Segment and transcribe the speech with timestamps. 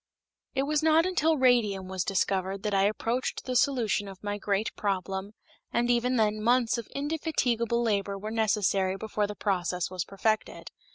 [0.55, 4.73] It was not until radium was discovered that I approached the solution of my great
[4.75, 5.33] problem,
[5.71, 10.71] and even then months of indefatigable labor were necessary before the process was perfected.